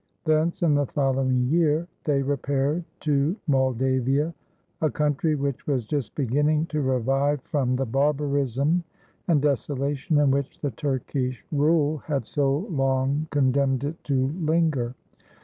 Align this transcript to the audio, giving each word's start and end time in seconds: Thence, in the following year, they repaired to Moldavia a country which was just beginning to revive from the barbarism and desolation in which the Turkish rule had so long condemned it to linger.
Thence, 0.25 0.63
in 0.63 0.73
the 0.73 0.87
following 0.87 1.43
year, 1.49 1.87
they 2.05 2.23
repaired 2.23 2.83
to 3.01 3.35
Moldavia 3.45 4.33
a 4.81 4.89
country 4.89 5.35
which 5.35 5.67
was 5.67 5.85
just 5.85 6.15
beginning 6.15 6.65
to 6.69 6.81
revive 6.81 7.39
from 7.43 7.75
the 7.75 7.85
barbarism 7.85 8.83
and 9.27 9.43
desolation 9.43 10.17
in 10.19 10.31
which 10.31 10.59
the 10.59 10.71
Turkish 10.71 11.45
rule 11.51 11.99
had 11.99 12.25
so 12.25 12.65
long 12.71 13.27
condemned 13.29 13.83
it 13.83 14.03
to 14.05 14.29
linger. 14.39 14.95